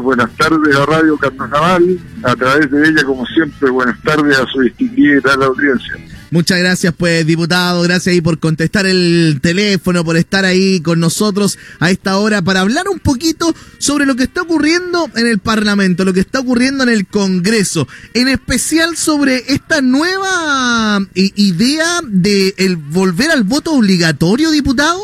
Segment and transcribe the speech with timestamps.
[0.00, 4.60] buenas tardes a Radio Carnaval, a través de ella, como siempre, buenas tardes a su
[4.60, 5.94] distinguida y tal audiencia.
[6.30, 7.82] Muchas gracias, pues, diputado.
[7.82, 12.60] Gracias ahí por contestar el teléfono, por estar ahí con nosotros a esta hora para
[12.60, 16.84] hablar un poquito sobre lo que está ocurriendo en el Parlamento, lo que está ocurriendo
[16.84, 23.72] en el Congreso, en especial sobre esta nueva eh, idea de el volver al voto
[23.72, 25.00] obligatorio, diputado.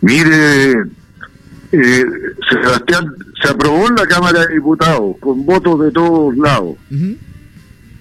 [0.00, 0.84] Mire,
[1.74, 2.04] eh,
[2.50, 3.06] Sebastián,
[3.42, 6.76] se aprobó en la Cámara de Diputados con votos de todos lados.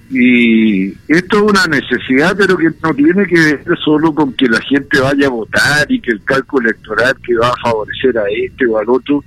[0.10, 4.62] Y esto es una necesidad, pero que no tiene que ver solo con que la
[4.62, 8.68] gente vaya a votar y que el cálculo electoral que va a favorecer a este
[8.68, 9.24] o al otro,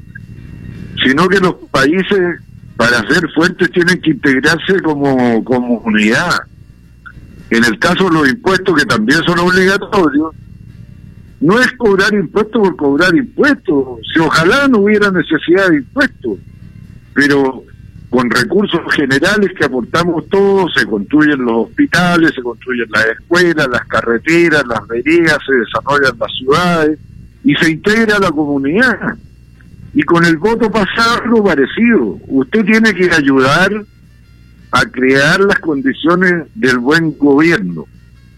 [1.05, 2.41] sino que los países,
[2.77, 6.39] para ser fuertes, tienen que integrarse como comunidad.
[7.51, 10.35] En el caso de los impuestos, que también son obligatorios,
[11.47, 14.01] no es cobrar impuestos por cobrar impuestos.
[14.13, 16.41] Si ojalá no hubiera necesidad de impuestos,
[17.15, 17.63] pero
[18.11, 23.87] con recursos generales que aportamos todos, se construyen los hospitales, se construyen las escuelas, las
[23.87, 26.99] carreteras, las veredas, se desarrollan las ciudades
[27.45, 29.17] y se integra la comunidad.
[29.95, 32.19] Y con el voto pasado parecido.
[32.27, 33.71] Usted tiene que ayudar
[34.73, 37.87] a crear las condiciones del buen gobierno,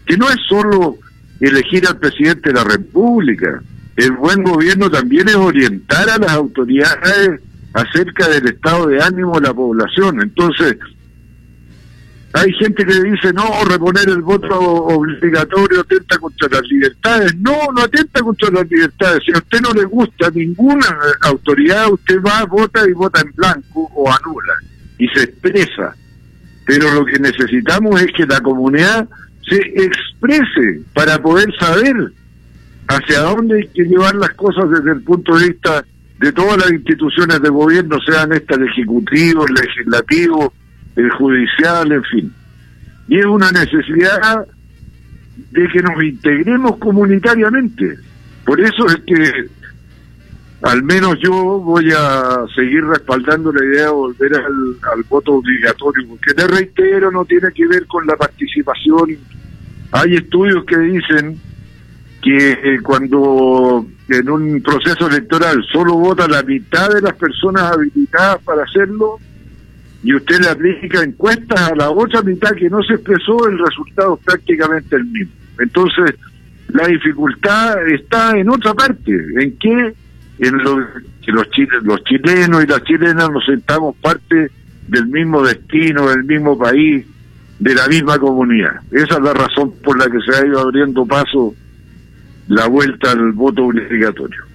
[0.05, 0.99] que no es solo
[1.39, 3.61] elegir al presidente de la República.
[3.95, 7.41] El buen gobierno también es orientar a las autoridades
[7.73, 10.21] acerca del estado de ánimo de la población.
[10.21, 10.77] Entonces,
[12.33, 17.35] hay gente que dice, no, reponer el voto obligatorio atenta contra las libertades.
[17.37, 19.21] No, no atenta contra las libertades.
[19.25, 23.89] Si a usted no le gusta ninguna autoridad, usted va, vota y vota en blanco
[23.95, 24.53] o anula
[24.99, 25.95] y se expresa.
[26.65, 29.09] Pero lo que necesitamos es que la comunidad
[29.49, 32.11] se exprese para poder saber
[32.87, 35.85] hacia dónde hay que llevar las cosas desde el punto de vista
[36.19, 40.53] de todas las instituciones de gobierno, sean estas el ejecutivo, el legislativo,
[40.95, 42.33] el judicial, en fin.
[43.07, 44.45] Y es una necesidad
[45.51, 47.97] de que nos integremos comunitariamente.
[48.45, 49.49] Por eso es que
[50.61, 56.33] al menos yo voy a seguir respaldando la idea de volver al, voto obligatorio, porque
[56.33, 59.17] te reitero, no tiene que ver con la participación.
[59.91, 61.39] Hay estudios que dicen
[62.21, 68.41] que eh, cuando en un proceso electoral solo vota la mitad de las personas habilitadas
[68.43, 69.19] para hacerlo
[70.03, 74.17] y usted le aplica encuestas a la otra mitad que no se expresó, el resultado
[74.17, 75.33] es prácticamente el mismo.
[75.59, 76.15] Entonces,
[76.69, 79.93] la dificultad está en otra parte, en que
[80.39, 80.87] en lo,
[81.21, 81.47] que los,
[81.83, 84.49] los chilenos y las chilenas nos sentamos parte
[84.87, 87.05] del mismo destino, del mismo país,
[87.59, 88.81] de la misma comunidad.
[88.91, 91.53] Esa es la razón por la que se ha ido abriendo paso
[92.47, 94.49] la vuelta al voto obligatorio.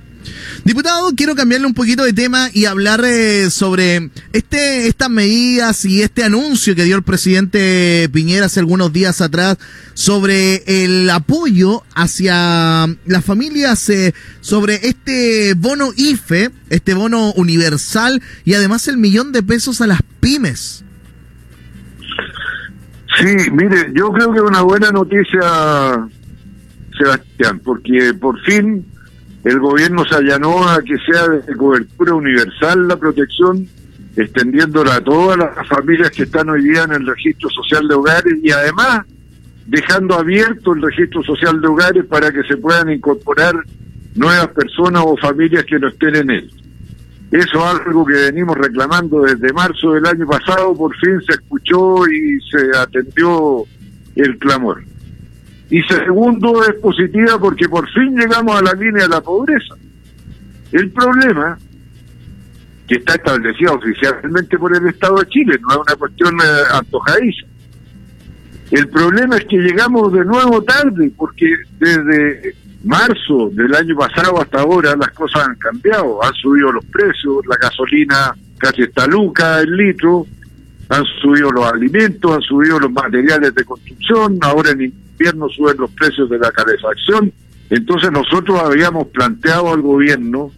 [0.64, 6.00] Diputado, quiero cambiarle un poquito de tema y hablar eh, sobre este, estas medidas y
[6.00, 9.58] este anuncio que dio el presidente Piñera hace algunos días atrás
[9.92, 18.54] sobre el apoyo hacia las familias, eh, sobre este bono IFE, este bono universal y
[18.54, 20.83] además el millón de pesos a las pymes.
[23.18, 26.08] Sí, mire, yo creo que es una buena noticia
[26.96, 28.84] Sebastián, porque por fin
[29.44, 33.66] el gobierno se allanó a que sea de cobertura universal la protección,
[34.16, 38.34] extendiéndola a todas las familias que están hoy día en el registro social de hogares
[38.42, 39.02] y además
[39.66, 43.54] dejando abierto el registro social de hogares para que se puedan incorporar
[44.14, 46.50] nuevas personas o familias que no estén en él.
[47.30, 52.06] Eso es algo que venimos reclamando desde marzo del año pasado, por fin se escuchó
[52.08, 53.64] y se atendió
[54.14, 54.82] el clamor.
[55.70, 59.74] Y segundo, es positiva porque por fin llegamos a la línea de la pobreza.
[60.70, 61.58] El problema,
[62.86, 67.46] que está establecido oficialmente por el Estado de Chile, no es una cuestión eh, antojadiza.
[68.70, 71.46] El problema es que llegamos de nuevo tarde, porque
[71.78, 72.54] desde
[72.84, 77.56] marzo del año pasado hasta ahora las cosas han cambiado, han subido los precios, la
[77.56, 80.26] gasolina casi está luca el litro,
[80.88, 85.90] han subido los alimentos, han subido los materiales de construcción, ahora en invierno suben los
[85.92, 87.32] precios de la calefacción.
[87.70, 90.50] Entonces nosotros habíamos planteado al gobierno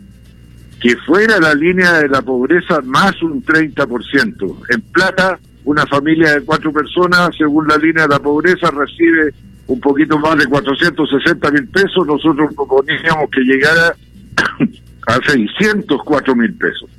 [0.81, 4.57] que fuera la línea de la pobreza más un 30%.
[4.71, 9.33] En plata, una familia de cuatro personas, según la línea de la pobreza, recibe
[9.67, 12.07] un poquito más de 460 mil pesos.
[12.07, 13.95] Nosotros proponíamos que llegara
[15.07, 16.91] a 604 mil pesos.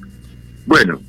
[0.66, 1.00] Bueno,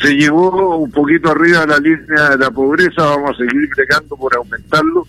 [0.00, 4.16] se llevó un poquito arriba de la línea de la pobreza, vamos a seguir bregando
[4.16, 5.06] por aumentarlo,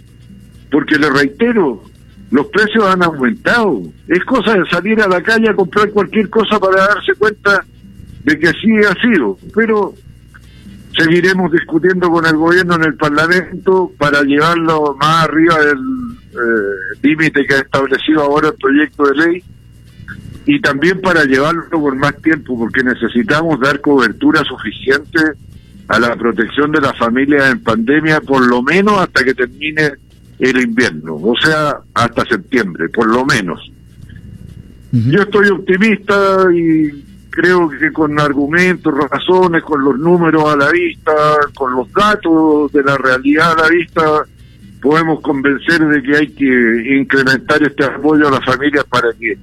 [0.71, 1.83] porque le reitero,
[2.31, 3.81] los precios han aumentado.
[4.07, 7.65] Es cosa de salir a la calle a comprar cualquier cosa para darse cuenta
[8.23, 9.37] de que así ha sido.
[9.53, 9.93] Pero
[10.97, 17.45] seguiremos discutiendo con el gobierno en el Parlamento para llevarlo más arriba del eh, límite
[17.45, 19.43] que ha establecido ahora el proyecto de ley
[20.45, 25.19] y también para llevarlo por más tiempo, porque necesitamos dar cobertura suficiente
[25.87, 29.93] a la protección de las familias en pandemia, por lo menos hasta que termine
[30.39, 33.59] el invierno, o sea, hasta septiembre, por lo menos.
[34.91, 41.11] Yo estoy optimista y creo que con argumentos, razones, con los números a la vista,
[41.55, 44.01] con los datos de la realidad a la vista,
[44.81, 49.37] podemos convencer de que hay que incrementar este apoyo a las familias para que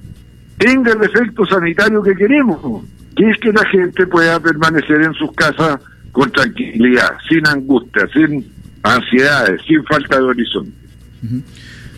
[0.57, 2.85] tenga el efecto sanitario que queremos,
[3.15, 5.77] que es que la gente pueda permanecer en sus casas
[6.13, 8.45] con tranquilidad, sin angustia, sin
[8.83, 10.71] ansiedades, sin falta de horizonte.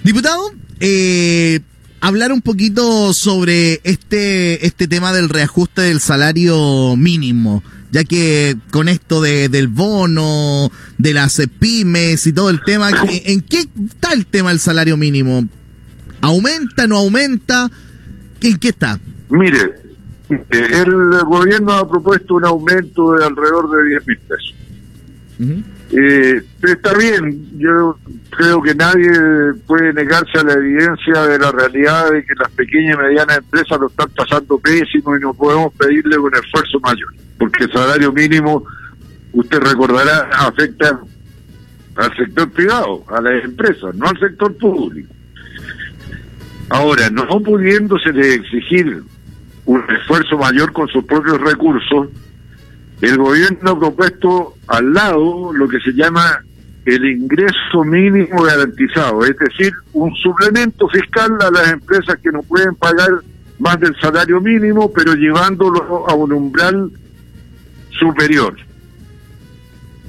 [0.04, 1.60] Diputado, eh,
[2.04, 8.90] hablar un poquito sobre este, este tema del reajuste del salario mínimo, ya que con
[8.90, 14.26] esto de, del bono, de las pymes y todo el tema, ¿en qué está el
[14.26, 15.48] tema del salario mínimo?
[16.20, 17.72] ¿Aumenta, no aumenta?
[18.42, 19.00] ¿En qué está?
[19.30, 19.74] Mire,
[20.28, 24.56] el gobierno ha propuesto un aumento de alrededor de 10 mil pesos.
[25.96, 28.00] Eh, está bien, yo
[28.32, 29.12] creo que nadie
[29.68, 33.80] puede negarse a la evidencia de la realidad de que las pequeñas y medianas empresas
[33.80, 38.66] lo están pasando pésimo y no podemos pedirle un esfuerzo mayor, porque el salario mínimo,
[39.34, 41.00] usted recordará, afecta
[41.96, 45.14] al sector privado, a las empresas, no al sector público.
[46.70, 49.04] Ahora, no pudiéndose exigir
[49.66, 52.08] un esfuerzo mayor con sus propios recursos,
[53.04, 56.42] el gobierno ha propuesto al lado lo que se llama
[56.86, 62.76] el ingreso mínimo garantizado, es decir, un suplemento fiscal a las empresas que no pueden
[62.76, 63.10] pagar
[63.60, 66.92] más del salario mínimo, pero llevándolo a un umbral
[67.92, 68.56] superior,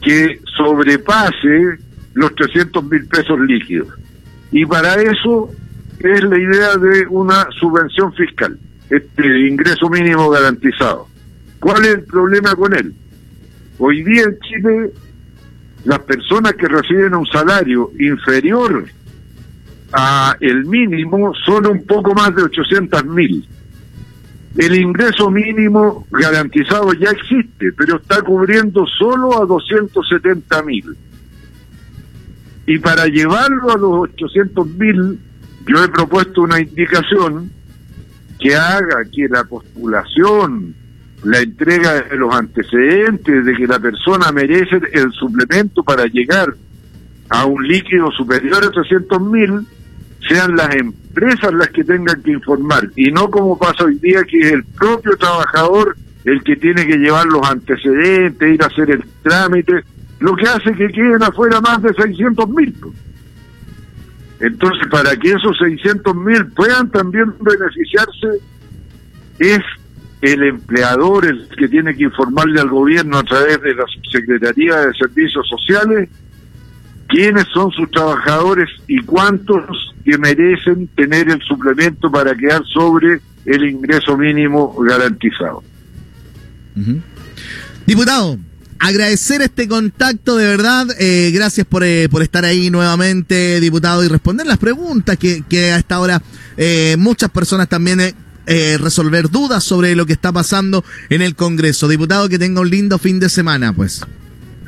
[0.01, 1.79] que sobrepase
[2.13, 3.89] los 300 mil pesos líquidos.
[4.53, 5.51] Y para eso
[5.99, 8.57] es la idea de una subvención fiscal,
[8.89, 11.09] este ingreso mínimo garantizado.
[11.65, 12.95] ¿Cuál es el problema con él?
[13.79, 14.91] Hoy día en Chile,
[15.85, 18.85] las personas que reciben un salario inferior
[19.91, 23.49] a el mínimo son un poco más de 800 mil.
[24.59, 30.95] El ingreso mínimo garantizado ya existe, pero está cubriendo solo a 270 mil.
[32.67, 35.19] Y para llevarlo a los 800 mil,
[35.67, 37.51] yo he propuesto una indicación
[38.39, 40.84] que haga que la postulación
[41.25, 46.55] la entrega de los antecedentes de que la persona merece el suplemento para llegar
[47.31, 49.67] a un líquido superior a 300 mil,
[50.29, 54.39] sean las empresas las que tengan que informar y no como pasa hoy día que
[54.39, 59.05] es el propio trabajador el que tiene que llevar los antecedentes, ir a hacer el
[59.23, 59.85] trámite,
[60.21, 62.75] lo que hace que queden afuera más de 600 mil.
[64.41, 68.41] Entonces, para que esos 600 mil puedan también beneficiarse,
[69.39, 69.61] es
[70.25, 74.95] el empleador el que tiene que informarle al gobierno a través de la Secretaría de
[74.95, 76.09] Servicios Sociales
[77.09, 83.69] quiénes son sus trabajadores y cuántos que merecen tener el suplemento para quedar sobre el
[83.69, 85.63] ingreso mínimo garantizado.
[87.87, 88.39] Diputado,
[88.79, 90.87] agradecer este contacto de verdad.
[90.99, 95.73] Eh, gracias por, eh, por, estar ahí nuevamente, diputado, y responder las preguntas que, que
[95.73, 96.23] a esta hora
[96.57, 98.01] eh, muchas personas también
[98.47, 101.89] eh, resolver dudas sobre lo que está pasando en el Congreso.
[101.89, 104.05] Diputado, que tenga un lindo fin de semana, pues.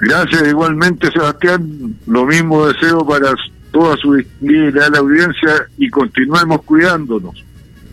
[0.01, 1.97] Gracias igualmente, Sebastián.
[2.07, 3.35] Lo mismo deseo para
[3.73, 7.45] toda su la audiencia y continuemos cuidándonos,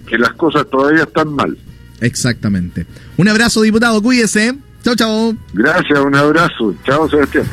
[0.08, 1.58] que las cosas todavía están mal.
[2.00, 2.86] Exactamente.
[3.18, 4.56] Un abrazo, diputado, cuídese.
[4.84, 5.36] Chao, chao.
[5.54, 6.76] Gracias, un abrazo.
[6.86, 7.46] Chao, Sebastián.